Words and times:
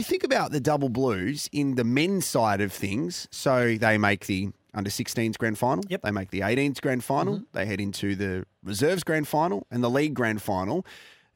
You 0.00 0.04
think 0.04 0.24
about 0.24 0.50
the 0.50 0.60
double 0.60 0.88
blues 0.88 1.46
in 1.52 1.74
the 1.74 1.84
men's 1.84 2.24
side 2.24 2.62
of 2.62 2.72
things. 2.72 3.28
So 3.30 3.76
they 3.76 3.98
make 3.98 4.24
the 4.24 4.48
under 4.72 4.88
16s 4.88 5.36
grand 5.36 5.58
final. 5.58 5.84
Yep. 5.88 6.00
They 6.00 6.10
make 6.10 6.30
the 6.30 6.40
18s 6.40 6.80
grand 6.80 7.04
final. 7.04 7.42
They 7.52 7.66
head 7.66 7.82
into 7.82 8.16
the 8.16 8.46
reserves 8.64 9.04
grand 9.04 9.28
final 9.28 9.66
and 9.70 9.84
the 9.84 9.90
league 9.90 10.14
grand 10.14 10.40
final. 10.40 10.86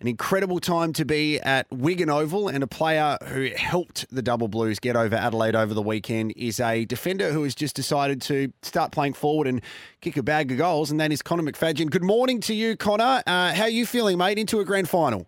An 0.01 0.09
incredible 0.09 0.61
time 0.61 0.95
to 0.95 1.05
be 1.05 1.39
at 1.41 1.66
Wigan 1.70 2.09
Oval, 2.09 2.48
and 2.48 2.65
a 2.65 2.66
player 2.66 3.19
who 3.27 3.51
helped 3.55 4.06
the 4.11 4.23
Double 4.23 4.48
Blues 4.48 4.78
get 4.78 4.97
over 4.97 5.15
Adelaide 5.15 5.55
over 5.55 5.75
the 5.75 5.83
weekend 5.83 6.33
is 6.34 6.59
a 6.59 6.87
defender 6.87 7.33
who 7.33 7.42
has 7.42 7.55
just 7.55 7.77
decided 7.77 8.23
to 8.23 8.51
start 8.62 8.92
playing 8.92 9.12
forward 9.12 9.47
and 9.47 9.61
kick 10.01 10.17
a 10.17 10.23
bag 10.23 10.51
of 10.51 10.56
goals, 10.56 10.91
and 10.91 10.98
that 11.01 11.12
is 11.12 11.20
Connor 11.20 11.42
McFadyen. 11.42 11.91
Good 11.91 12.03
morning 12.03 12.41
to 12.41 12.55
you, 12.55 12.77
Connor. 12.78 13.23
Uh, 13.27 13.53
how 13.53 13.65
are 13.65 13.69
you 13.69 13.84
feeling, 13.84 14.17
mate, 14.17 14.39
into 14.39 14.59
a 14.59 14.65
grand 14.65 14.89
final? 14.89 15.27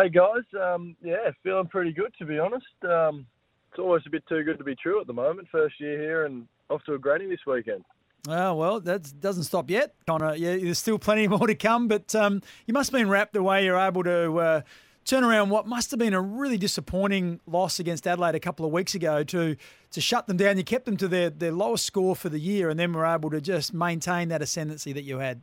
Hey 0.00 0.10
guys, 0.10 0.44
um, 0.62 0.94
yeah, 1.02 1.30
feeling 1.42 1.66
pretty 1.66 1.92
good 1.92 2.14
to 2.18 2.24
be 2.24 2.38
honest. 2.38 2.66
Um, 2.84 3.26
it's 3.68 3.80
almost 3.80 4.06
a 4.06 4.10
bit 4.10 4.22
too 4.28 4.44
good 4.44 4.56
to 4.58 4.62
be 4.62 4.76
true 4.76 5.00
at 5.00 5.08
the 5.08 5.12
moment. 5.12 5.48
First 5.50 5.80
year 5.80 6.00
here 6.00 6.24
and 6.24 6.46
off 6.70 6.84
to 6.84 6.94
a 6.94 6.98
granny 6.98 7.26
this 7.26 7.40
weekend. 7.48 7.84
Oh, 8.28 8.54
well, 8.54 8.78
that 8.78 9.20
doesn't 9.20 9.42
stop 9.44 9.68
yet, 9.68 9.96
Connor. 10.06 10.36
Yeah, 10.36 10.56
there's 10.56 10.78
still 10.78 11.00
plenty 11.00 11.26
more 11.28 11.48
to 11.48 11.54
come, 11.56 11.88
but 11.88 12.14
um, 12.14 12.42
you 12.66 12.74
must 12.74 12.92
have 12.92 13.00
been 13.00 13.08
rapt 13.08 13.32
the 13.32 13.42
way 13.42 13.64
you're 13.64 13.76
able 13.76 14.04
to 14.04 14.36
uh, 14.36 14.60
turn 15.04 15.24
around 15.24 15.50
what 15.50 15.66
must 15.66 15.90
have 15.90 15.98
been 15.98 16.14
a 16.14 16.20
really 16.20 16.58
disappointing 16.58 17.40
loss 17.48 17.80
against 17.80 18.06
Adelaide 18.06 18.36
a 18.36 18.40
couple 18.40 18.64
of 18.64 18.70
weeks 18.70 18.94
ago 18.94 19.24
to 19.24 19.56
to 19.90 20.00
shut 20.00 20.28
them 20.28 20.36
down. 20.36 20.58
You 20.58 20.64
kept 20.64 20.84
them 20.84 20.96
to 20.98 21.08
their, 21.08 21.30
their 21.30 21.52
lowest 21.52 21.84
score 21.84 22.14
for 22.14 22.28
the 22.28 22.38
year 22.38 22.70
and 22.70 22.78
then 22.78 22.92
were 22.92 23.04
able 23.06 23.30
to 23.30 23.40
just 23.40 23.74
maintain 23.74 24.28
that 24.28 24.42
ascendancy 24.42 24.92
that 24.92 25.02
you 25.02 25.18
had. 25.18 25.42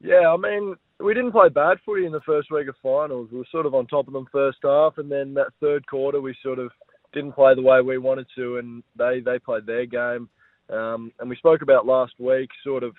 Yeah, 0.00 0.32
I 0.32 0.36
mean, 0.38 0.76
we 1.00 1.14
didn't 1.14 1.32
play 1.32 1.48
bad 1.48 1.78
footy 1.84 2.06
in 2.06 2.12
the 2.12 2.20
first 2.20 2.50
week 2.50 2.68
of 2.68 2.74
finals. 2.82 3.28
We 3.30 3.38
were 3.38 3.46
sort 3.50 3.66
of 3.66 3.74
on 3.74 3.86
top 3.86 4.06
of 4.06 4.14
them 4.14 4.26
first 4.32 4.58
half, 4.62 4.98
and 4.98 5.10
then 5.10 5.34
that 5.34 5.48
third 5.60 5.86
quarter 5.86 6.20
we 6.20 6.34
sort 6.42 6.58
of 6.58 6.70
didn't 7.12 7.32
play 7.32 7.54
the 7.54 7.62
way 7.62 7.80
we 7.80 7.98
wanted 7.98 8.26
to, 8.36 8.58
and 8.58 8.82
they 8.96 9.20
they 9.20 9.38
played 9.38 9.66
their 9.66 9.86
game. 9.86 10.28
Um, 10.70 11.12
and 11.20 11.28
we 11.28 11.36
spoke 11.36 11.62
about 11.62 11.86
last 11.86 12.14
week, 12.18 12.50
sort 12.64 12.82
of 12.82 12.94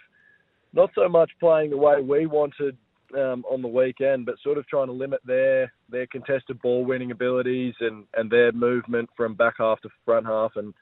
not 0.74 0.90
so 0.96 1.10
much 1.10 1.32
playing 1.40 1.72
the 1.72 1.78
way 1.78 2.02
we 2.02 2.28
wanted 2.28 2.78
um, 3.16 3.44
on 3.50 3.62
the 3.62 3.68
weekend, 3.68 4.26
but 4.26 4.36
sort 4.44 4.58
of 4.58 4.68
trying 4.68 4.88
to 4.88 4.94
limit 4.94 5.22
their 5.26 5.72
their 5.90 6.08
contested 6.08 6.62
ball 6.62 6.86
winning 6.86 7.12
abilities 7.12 7.74
and 7.80 8.06
and 8.16 8.30
their 8.30 8.52
movement 8.52 9.10
from 9.18 9.34
back 9.34 9.56
half 9.58 9.82
to 9.82 9.90
front 10.06 10.26
half, 10.26 10.52
and 10.56 10.74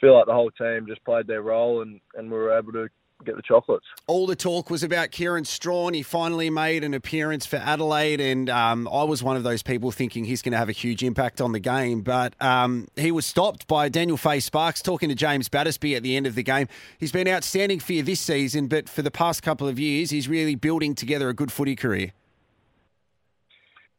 feel 0.00 0.16
like 0.16 0.26
the 0.26 0.32
whole 0.32 0.50
team 0.52 0.86
just 0.86 1.04
played 1.04 1.26
their 1.26 1.42
role, 1.42 1.82
and 1.82 2.00
and 2.14 2.30
we 2.30 2.36
were 2.38 2.56
able 2.56 2.72
to 2.72 2.88
get 3.24 3.36
the 3.36 3.42
chocolates. 3.42 3.86
All 4.06 4.26
the 4.26 4.36
talk 4.36 4.70
was 4.70 4.82
about 4.82 5.10
Kieran 5.10 5.44
Strachan. 5.44 5.94
He 5.94 6.02
finally 6.02 6.50
made 6.50 6.84
an 6.84 6.94
appearance 6.94 7.46
for 7.46 7.56
Adelaide, 7.56 8.20
and 8.20 8.48
um, 8.50 8.88
I 8.88 9.04
was 9.04 9.22
one 9.22 9.36
of 9.36 9.42
those 9.42 9.62
people 9.62 9.90
thinking 9.90 10.24
he's 10.24 10.42
going 10.42 10.52
to 10.52 10.58
have 10.58 10.68
a 10.68 10.72
huge 10.72 11.02
impact 11.02 11.40
on 11.40 11.52
the 11.52 11.60
game. 11.60 12.02
But 12.02 12.40
um, 12.42 12.88
he 12.96 13.12
was 13.12 13.26
stopped 13.26 13.66
by 13.66 13.88
Daniel 13.88 14.16
Fay 14.16 14.40
Sparks 14.40 14.82
talking 14.82 15.08
to 15.08 15.14
James 15.14 15.48
Battersby 15.48 15.94
at 15.94 16.02
the 16.02 16.16
end 16.16 16.26
of 16.26 16.34
the 16.34 16.42
game. 16.42 16.68
He's 16.98 17.12
been 17.12 17.28
outstanding 17.28 17.80
for 17.80 17.92
you 17.92 18.02
this 18.02 18.20
season, 18.20 18.66
but 18.66 18.88
for 18.88 19.02
the 19.02 19.10
past 19.10 19.42
couple 19.42 19.68
of 19.68 19.78
years, 19.78 20.10
he's 20.10 20.28
really 20.28 20.54
building 20.54 20.94
together 20.94 21.28
a 21.28 21.34
good 21.34 21.52
footy 21.52 21.76
career. 21.76 22.12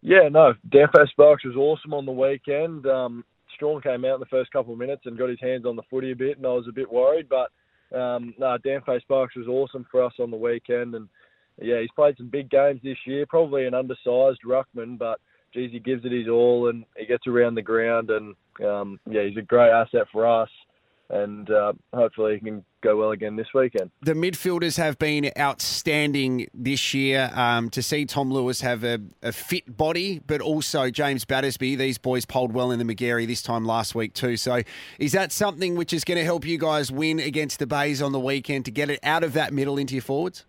Yeah, 0.01 0.29
no, 0.29 0.53
Danfo 0.69 1.07
Sparks 1.09 1.45
was 1.45 1.55
awesome 1.55 1.93
on 1.93 2.05
the 2.05 2.11
weekend. 2.11 2.87
Um, 2.87 3.23
Strachan 3.53 3.81
came 3.81 4.05
out 4.05 4.15
in 4.15 4.19
the 4.19 4.25
first 4.25 4.51
couple 4.51 4.73
of 4.73 4.79
minutes 4.79 5.03
and 5.05 5.17
got 5.17 5.29
his 5.29 5.39
hands 5.39 5.65
on 5.65 5.75
the 5.75 5.83
footy 5.89 6.11
a 6.11 6.15
bit, 6.15 6.37
and 6.37 6.45
I 6.45 6.49
was 6.49 6.67
a 6.67 6.71
bit 6.71 6.91
worried, 6.91 7.29
but 7.29 7.51
um, 7.93 8.33
no, 8.37 8.57
Danfo 8.65 9.01
Sparks 9.01 9.35
was 9.35 9.47
awesome 9.47 9.85
for 9.91 10.03
us 10.03 10.13
on 10.19 10.31
the 10.31 10.37
weekend, 10.37 10.95
and 10.95 11.07
yeah, 11.61 11.79
he's 11.81 11.91
played 11.95 12.15
some 12.17 12.29
big 12.29 12.49
games 12.49 12.79
this 12.83 12.97
year. 13.05 13.25
Probably 13.25 13.65
an 13.65 13.73
undersized 13.73 14.39
ruckman, 14.45 14.97
but 14.97 15.19
geez, 15.53 15.71
he 15.71 15.79
gives 15.79 16.05
it 16.05 16.11
his 16.11 16.27
all, 16.27 16.69
and 16.69 16.85
he 16.97 17.05
gets 17.05 17.27
around 17.27 17.55
the 17.55 17.61
ground, 17.61 18.09
and 18.09 18.35
um, 18.65 18.99
yeah, 19.09 19.23
he's 19.23 19.37
a 19.37 19.41
great 19.41 19.71
asset 19.71 20.07
for 20.11 20.25
us, 20.25 20.49
and 21.11 21.49
uh, 21.49 21.73
hopefully 21.93 22.35
he 22.35 22.39
can 22.39 22.63
go 22.81 22.97
well 22.97 23.11
again 23.11 23.35
this 23.35 23.47
weekend. 23.53 23.91
The 24.01 24.13
midfielders 24.13 24.77
have 24.77 24.97
been 24.97 25.31
outstanding 25.37 26.47
this 26.53 26.93
year. 26.93 27.29
Um, 27.33 27.69
to 27.71 27.81
see 27.81 28.05
Tom 28.05 28.31
Lewis 28.31 28.61
have 28.61 28.83
a, 28.83 28.99
a, 29.21 29.31
fit 29.31 29.77
body, 29.77 30.19
but 30.25 30.41
also 30.41 30.89
James 30.89 31.25
Battersby, 31.25 31.75
these 31.75 31.97
boys 31.97 32.25
polled 32.25 32.53
well 32.53 32.71
in 32.71 32.79
the 32.79 32.85
Magarey 32.85 33.27
this 33.27 33.41
time 33.41 33.65
last 33.65 33.93
week 33.93 34.13
too. 34.13 34.37
So, 34.37 34.61
is 34.99 35.11
that 35.11 35.31
something 35.31 35.75
which 35.75 35.93
is 35.93 36.03
going 36.03 36.17
to 36.17 36.23
help 36.23 36.45
you 36.45 36.57
guys 36.57 36.91
win 36.91 37.19
against 37.19 37.59
the 37.59 37.67
Bays 37.67 38.01
on 38.01 38.11
the 38.11 38.19
weekend 38.19 38.65
to 38.65 38.71
get 38.71 38.89
it 38.89 38.99
out 39.03 39.23
of 39.23 39.33
that 39.33 39.53
middle 39.53 39.77
into 39.77 39.95
your 39.95 40.01
forwards? 40.01 40.45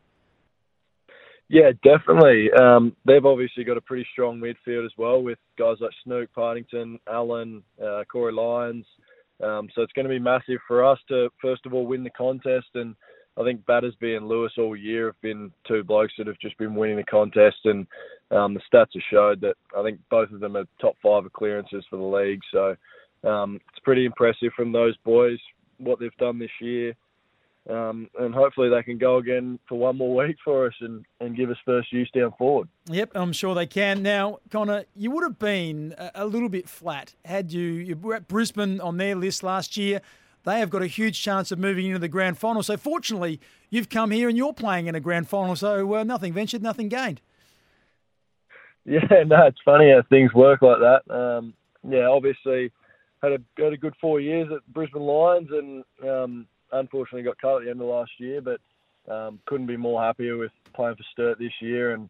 Yeah, 1.48 1.72
definitely. 1.84 2.50
Um, 2.52 2.96
they've 3.04 3.26
obviously 3.26 3.64
got 3.64 3.76
a 3.76 3.82
pretty 3.82 4.06
strong 4.12 4.40
midfield 4.40 4.86
as 4.86 4.92
well 4.96 5.22
with 5.22 5.38
guys 5.58 5.76
like 5.80 5.90
Snook, 6.02 6.32
Partington, 6.32 6.98
Allen, 7.06 7.62
uh, 7.82 8.04
Corey 8.10 8.32
Lyons. 8.32 8.86
Um, 9.42 9.68
so 9.74 9.82
it's 9.82 9.92
going 9.92 10.04
to 10.04 10.10
be 10.12 10.18
massive 10.18 10.58
for 10.68 10.84
us 10.84 10.98
to 11.08 11.28
first 11.40 11.66
of 11.66 11.74
all 11.74 11.86
win 11.86 12.04
the 12.04 12.10
contest, 12.10 12.68
and 12.74 12.94
I 13.38 13.44
think 13.44 13.64
Battersby 13.66 14.14
and 14.14 14.28
Lewis 14.28 14.52
all 14.58 14.76
year 14.76 15.06
have 15.06 15.20
been 15.20 15.50
two 15.66 15.82
blokes 15.82 16.12
that 16.18 16.26
have 16.26 16.38
just 16.40 16.58
been 16.58 16.74
winning 16.74 16.96
the 16.96 17.04
contest, 17.04 17.56
and 17.64 17.86
um, 18.30 18.54
the 18.54 18.60
stats 18.60 18.94
have 18.94 19.02
showed 19.10 19.40
that 19.40 19.54
I 19.76 19.82
think 19.82 20.00
both 20.10 20.30
of 20.30 20.40
them 20.40 20.56
are 20.56 20.64
top 20.80 20.96
five 21.02 21.24
clearances 21.32 21.84
for 21.88 21.96
the 21.96 22.02
league. 22.02 22.40
So 22.52 22.76
um, 23.28 23.60
it's 23.70 23.78
pretty 23.84 24.04
impressive 24.04 24.52
from 24.54 24.72
those 24.72 24.96
boys 24.98 25.38
what 25.78 25.98
they've 25.98 26.16
done 26.18 26.38
this 26.38 26.50
year. 26.60 26.94
Um, 27.70 28.08
and 28.18 28.34
hopefully 28.34 28.68
they 28.68 28.82
can 28.82 28.98
go 28.98 29.18
again 29.18 29.58
for 29.68 29.78
one 29.78 29.96
more 29.96 30.26
week 30.26 30.36
for 30.44 30.66
us 30.66 30.74
and, 30.80 31.04
and 31.20 31.36
give 31.36 31.48
us 31.48 31.56
first 31.64 31.92
use 31.92 32.10
down 32.12 32.32
forward. 32.36 32.68
Yep, 32.86 33.12
I'm 33.14 33.32
sure 33.32 33.54
they 33.54 33.66
can. 33.66 34.02
Now, 34.02 34.40
Connor, 34.50 34.84
you 34.96 35.12
would 35.12 35.22
have 35.22 35.38
been 35.38 35.94
a, 36.14 36.26
little 36.26 36.48
bit 36.48 36.68
flat 36.68 37.14
had 37.24 37.52
you, 37.52 37.62
you 37.62 37.94
were 37.94 38.16
at 38.16 38.26
Brisbane 38.26 38.80
on 38.80 38.96
their 38.96 39.14
list 39.14 39.44
last 39.44 39.76
year. 39.76 40.00
They 40.44 40.58
have 40.58 40.70
got 40.70 40.82
a 40.82 40.88
huge 40.88 41.22
chance 41.22 41.52
of 41.52 41.60
moving 41.60 41.86
into 41.86 42.00
the 42.00 42.08
grand 42.08 42.36
final. 42.36 42.64
So, 42.64 42.76
fortunately, 42.76 43.40
you've 43.70 43.88
come 43.88 44.10
here 44.10 44.28
and 44.28 44.36
you're 44.36 44.52
playing 44.52 44.88
in 44.88 44.96
a 44.96 45.00
grand 45.00 45.28
final. 45.28 45.54
So, 45.54 45.94
uh, 45.94 46.02
nothing 46.02 46.32
ventured, 46.32 46.64
nothing 46.64 46.88
gained. 46.88 47.20
Yeah, 48.84 49.00
no, 49.26 49.46
it's 49.46 49.60
funny 49.64 49.92
how 49.92 50.02
things 50.08 50.34
work 50.34 50.62
like 50.62 50.78
that. 50.80 51.14
Um, 51.14 51.54
yeah, 51.88 52.08
obviously 52.08 52.72
had 53.22 53.32
a 53.32 53.38
had 53.56 53.72
a 53.72 53.76
good 53.76 53.94
four 54.00 54.20
years 54.20 54.48
at 54.52 54.66
Brisbane 54.72 55.02
Lions, 55.02 55.48
and 55.52 55.84
um, 56.08 56.46
unfortunately 56.72 57.22
got 57.22 57.40
cut 57.40 57.58
at 57.58 57.64
the 57.64 57.70
end 57.70 57.80
of 57.80 57.86
last 57.86 58.12
year, 58.18 58.40
but 58.40 58.60
um, 59.12 59.38
couldn't 59.46 59.66
be 59.66 59.76
more 59.76 60.02
happier 60.02 60.36
with 60.36 60.52
playing 60.74 60.96
for 60.96 61.04
Sturt 61.12 61.38
this 61.38 61.52
year. 61.60 61.94
And 61.94 62.08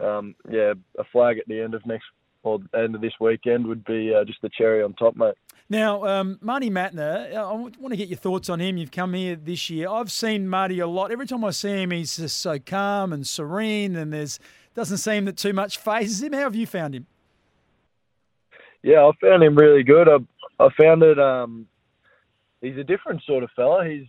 um, 0.00 0.34
yeah, 0.50 0.74
a 0.98 1.04
flag 1.12 1.38
at 1.38 1.46
the 1.48 1.60
end 1.60 1.74
of 1.74 1.84
next 1.86 2.04
or 2.44 2.58
end 2.74 2.94
of 2.94 3.00
this 3.00 3.12
weekend 3.20 3.66
would 3.66 3.84
be 3.84 4.12
uh, 4.14 4.24
just 4.24 4.42
the 4.42 4.50
cherry 4.56 4.82
on 4.82 4.94
top, 4.94 5.16
mate. 5.16 5.34
Now, 5.68 6.04
um, 6.04 6.38
Marty 6.42 6.70
Mattner, 6.70 7.32
I 7.34 7.52
want 7.52 7.90
to 7.90 7.96
get 7.96 8.08
your 8.08 8.18
thoughts 8.18 8.50
on 8.50 8.60
him. 8.60 8.76
You've 8.76 8.90
come 8.90 9.14
here 9.14 9.36
this 9.36 9.70
year. 9.70 9.88
I've 9.88 10.10
seen 10.10 10.48
Marty 10.48 10.80
a 10.80 10.86
lot. 10.86 11.12
Every 11.12 11.26
time 11.26 11.44
I 11.44 11.50
see 11.50 11.82
him, 11.82 11.92
he's 11.92 12.16
just 12.16 12.40
so 12.40 12.58
calm 12.58 13.12
and 13.12 13.26
serene, 13.26 13.96
and 13.96 14.12
there's 14.12 14.38
doesn't 14.74 14.98
seem 14.98 15.26
that 15.26 15.36
too 15.36 15.52
much 15.52 15.78
fazes 15.78 16.22
him. 16.22 16.32
How 16.32 16.40
have 16.40 16.56
you 16.56 16.66
found 16.66 16.94
him? 16.94 17.06
Yeah, 18.82 19.06
I 19.06 19.12
found 19.20 19.42
him 19.42 19.54
really 19.54 19.82
good. 19.82 20.08
I, 20.08 20.16
I 20.58 20.68
found 20.80 21.02
it. 21.02 21.18
Um, 21.18 21.68
he's 22.62 22.78
a 22.78 22.84
different 22.84 23.22
sort 23.24 23.44
of 23.44 23.50
fella. 23.54 23.86
He's. 23.86 24.06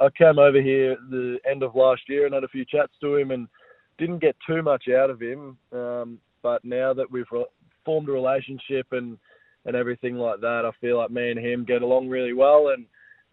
I 0.00 0.08
came 0.16 0.38
over 0.38 0.60
here 0.60 0.92
at 0.92 1.10
the 1.10 1.38
end 1.50 1.62
of 1.62 1.74
last 1.74 2.02
year 2.08 2.26
and 2.26 2.34
had 2.34 2.44
a 2.44 2.48
few 2.48 2.64
chats 2.64 2.92
to 3.00 3.16
him, 3.16 3.32
and 3.32 3.48
didn't 3.98 4.20
get 4.20 4.36
too 4.46 4.62
much 4.62 4.84
out 4.88 5.10
of 5.10 5.20
him. 5.20 5.56
Um, 5.72 6.18
but 6.42 6.64
now 6.64 6.92
that 6.92 7.10
we've 7.10 7.24
formed 7.84 8.08
a 8.08 8.12
relationship 8.12 8.86
and 8.92 9.18
and 9.66 9.74
everything 9.74 10.16
like 10.16 10.40
that, 10.40 10.62
I 10.66 10.70
feel 10.80 10.98
like 10.98 11.10
me 11.10 11.30
and 11.30 11.40
him 11.40 11.64
get 11.64 11.80
along 11.80 12.08
really 12.08 12.34
well, 12.34 12.74
and 12.74 12.84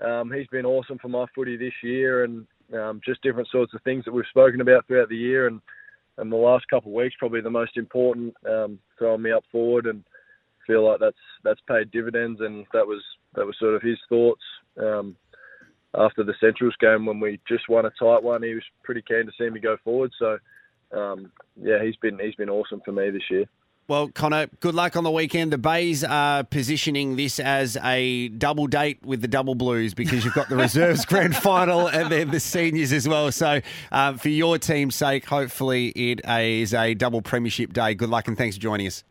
um, 0.09 0.31
he's 0.31 0.47
been 0.47 0.65
awesome 0.65 0.97
for 0.97 1.09
my 1.09 1.25
footy 1.35 1.57
this 1.57 1.73
year, 1.83 2.23
and 2.23 2.47
um, 2.73 3.01
just 3.05 3.21
different 3.21 3.49
sorts 3.51 3.73
of 3.73 3.81
things 3.83 4.05
that 4.05 4.13
we've 4.13 4.23
spoken 4.29 4.61
about 4.61 4.87
throughout 4.87 5.09
the 5.09 5.17
year, 5.17 5.47
and 5.47 5.61
and 6.17 6.31
the 6.31 6.37
last 6.37 6.67
couple 6.69 6.91
of 6.91 6.95
weeks 6.95 7.15
probably 7.19 7.41
the 7.41 7.49
most 7.49 7.77
important, 7.77 8.33
um, 8.49 8.79
throwing 8.97 9.21
me 9.21 9.31
up 9.31 9.43
forward, 9.51 9.87
and 9.87 10.03
feel 10.65 10.87
like 10.87 10.99
that's 10.99 11.17
that's 11.43 11.59
paid 11.67 11.91
dividends, 11.91 12.39
and 12.41 12.65
that 12.71 12.87
was 12.87 13.01
that 13.35 13.45
was 13.45 13.55
sort 13.59 13.75
of 13.75 13.81
his 13.81 13.97
thoughts 14.09 14.41
um, 14.77 15.15
after 15.95 16.23
the 16.23 16.33
Centrals 16.39 16.75
game 16.79 17.05
when 17.05 17.19
we 17.19 17.39
just 17.47 17.69
won 17.69 17.85
a 17.85 17.91
tight 17.99 18.23
one. 18.23 18.43
He 18.43 18.53
was 18.53 18.63
pretty 18.83 19.03
keen 19.07 19.25
to 19.25 19.31
see 19.37 19.49
me 19.49 19.59
go 19.59 19.77
forward, 19.83 20.11
so 20.17 20.37
um, 20.91 21.31
yeah, 21.61 21.83
he's 21.83 21.95
been 21.97 22.19
he's 22.19 22.35
been 22.35 22.49
awesome 22.49 22.81
for 22.83 22.91
me 22.91 23.09
this 23.09 23.29
year. 23.29 23.45
Well, 23.87 24.07
Connor, 24.07 24.47
good 24.61 24.73
luck 24.73 24.95
on 24.95 25.03
the 25.03 25.11
weekend. 25.11 25.51
The 25.51 25.57
Bays 25.57 26.01
are 26.03 26.45
positioning 26.45 27.17
this 27.17 27.41
as 27.41 27.75
a 27.83 28.29
double 28.29 28.67
date 28.67 29.05
with 29.05 29.21
the 29.21 29.27
Double 29.27 29.53
Blues 29.53 29.93
because 29.93 30.23
you've 30.23 30.33
got 30.33 30.47
the 30.47 30.55
reserves 30.67 31.03
grand 31.03 31.35
final 31.35 31.87
and 31.87 32.09
then 32.09 32.31
the 32.31 32.39
seniors 32.39 32.93
as 32.93 33.05
well. 33.05 33.33
So, 33.33 33.59
um, 33.91 34.17
for 34.17 34.29
your 34.29 34.57
team's 34.59 34.95
sake, 34.95 35.25
hopefully 35.25 35.89
it 35.89 36.21
is 36.25 36.73
a 36.73 36.93
double 36.93 37.21
premiership 37.21 37.73
day. 37.73 37.93
Good 37.93 38.09
luck 38.09 38.29
and 38.29 38.37
thanks 38.37 38.55
for 38.55 38.61
joining 38.61 38.87
us. 38.87 39.03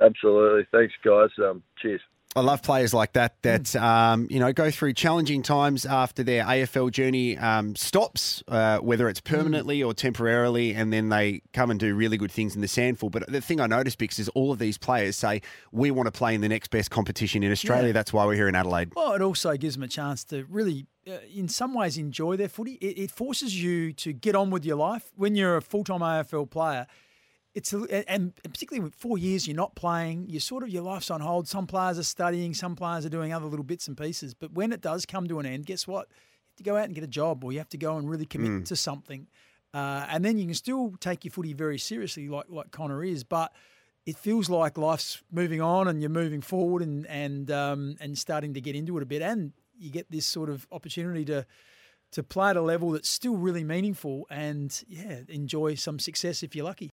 Absolutely. 0.00 0.66
Thanks, 0.72 0.94
guys. 1.04 1.28
Um, 1.38 1.62
cheers. 1.82 2.00
I 2.36 2.40
love 2.40 2.62
players 2.62 2.92
like 2.92 3.12
that 3.12 3.40
that 3.42 3.76
um, 3.76 4.26
you 4.28 4.40
know 4.40 4.52
go 4.52 4.70
through 4.70 4.94
challenging 4.94 5.42
times 5.42 5.86
after 5.86 6.24
their 6.24 6.44
AFL 6.44 6.90
journey 6.90 7.38
um, 7.38 7.76
stops, 7.76 8.42
uh, 8.48 8.78
whether 8.78 9.08
it's 9.08 9.20
permanently 9.20 9.82
or 9.84 9.94
temporarily, 9.94 10.74
and 10.74 10.92
then 10.92 11.10
they 11.10 11.42
come 11.52 11.70
and 11.70 11.78
do 11.78 11.94
really 11.94 12.16
good 12.16 12.32
things 12.32 12.56
in 12.56 12.60
the 12.60 12.66
SANFL. 12.66 13.12
But 13.12 13.30
the 13.30 13.40
thing 13.40 13.60
I 13.60 13.66
noticed 13.66 13.98
because 13.98 14.18
is 14.18 14.28
all 14.30 14.50
of 14.50 14.58
these 14.58 14.76
players 14.78 15.14
say 15.14 15.42
we 15.70 15.92
want 15.92 16.08
to 16.08 16.12
play 16.12 16.34
in 16.34 16.40
the 16.40 16.48
next 16.48 16.68
best 16.68 16.90
competition 16.90 17.44
in 17.44 17.52
Australia. 17.52 17.88
Yeah. 17.88 17.92
That's 17.92 18.12
why 18.12 18.24
we're 18.24 18.34
here 18.34 18.48
in 18.48 18.56
Adelaide. 18.56 18.92
Well, 18.96 19.12
it 19.12 19.22
also 19.22 19.56
gives 19.56 19.74
them 19.74 19.84
a 19.84 19.88
chance 19.88 20.24
to 20.24 20.44
really, 20.50 20.86
uh, 21.06 21.18
in 21.32 21.48
some 21.48 21.72
ways, 21.72 21.96
enjoy 21.96 22.36
their 22.36 22.48
footy. 22.48 22.72
It, 22.80 22.98
it 22.98 23.10
forces 23.12 23.62
you 23.62 23.92
to 23.92 24.12
get 24.12 24.34
on 24.34 24.50
with 24.50 24.64
your 24.64 24.76
life. 24.76 25.12
When 25.14 25.36
you're 25.36 25.56
a 25.56 25.62
full 25.62 25.84
time 25.84 26.00
AFL 26.00 26.50
player, 26.50 26.88
it's 27.54 27.72
a, 27.72 28.10
and 28.10 28.34
particularly 28.36 28.82
with 28.82 28.94
four 28.94 29.16
years 29.16 29.46
you're 29.46 29.56
not 29.56 29.74
playing, 29.76 30.28
you 30.28 30.40
sort 30.40 30.62
of 30.62 30.70
your 30.70 30.82
life's 30.82 31.10
on 31.10 31.20
hold. 31.20 31.46
Some 31.46 31.66
players 31.66 31.98
are 31.98 32.04
studying, 32.04 32.52
some 32.52 32.74
players 32.74 33.06
are 33.06 33.10
doing 33.10 33.32
other 33.32 33.46
little 33.46 33.64
bits 33.64 33.86
and 33.88 33.96
pieces. 33.96 34.34
But 34.34 34.52
when 34.52 34.72
it 34.72 34.80
does 34.80 35.06
come 35.06 35.28
to 35.28 35.38
an 35.38 35.46
end, 35.46 35.66
guess 35.66 35.86
what? 35.86 36.08
You 36.08 36.50
have 36.50 36.56
to 36.56 36.62
go 36.64 36.76
out 36.76 36.84
and 36.84 36.94
get 36.94 37.04
a 37.04 37.08
job, 37.08 37.44
or 37.44 37.52
you 37.52 37.58
have 37.58 37.68
to 37.70 37.78
go 37.78 37.96
and 37.96 38.08
really 38.08 38.26
commit 38.26 38.66
to 38.66 38.76
something, 38.76 39.26
uh, 39.72 40.06
and 40.08 40.24
then 40.24 40.38
you 40.38 40.46
can 40.46 40.54
still 40.54 40.94
take 41.00 41.24
your 41.24 41.32
footy 41.32 41.52
very 41.52 41.78
seriously, 41.78 42.28
like 42.28 42.46
like 42.48 42.70
Connor 42.70 43.04
is, 43.04 43.24
but. 43.24 43.52
It 44.06 44.18
feels 44.18 44.50
like 44.50 44.76
life's 44.76 45.22
moving 45.32 45.62
on 45.62 45.88
and 45.88 46.02
you're 46.02 46.10
moving 46.10 46.42
forward 46.42 46.82
and 46.82 47.06
and 47.06 47.50
um, 47.50 47.96
and 48.00 48.18
starting 48.18 48.52
to 48.52 48.60
get 48.60 48.76
into 48.76 48.98
it 48.98 49.02
a 49.02 49.06
bit, 49.06 49.22
and 49.22 49.54
you 49.78 49.90
get 49.90 50.10
this 50.10 50.26
sort 50.26 50.50
of 50.50 50.66
opportunity 50.70 51.24
to 51.24 51.46
to 52.14 52.22
play 52.22 52.50
at 52.50 52.56
a 52.56 52.60
level 52.60 52.92
that's 52.92 53.08
still 53.08 53.36
really 53.36 53.64
meaningful 53.64 54.26
and 54.30 54.84
yeah, 54.86 55.20
enjoy 55.28 55.74
some 55.74 55.98
success 55.98 56.42
if 56.42 56.54
you're 56.54 56.64
lucky. 56.64 56.82